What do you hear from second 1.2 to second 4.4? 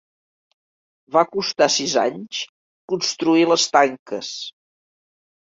costar sis anys construir les tanques.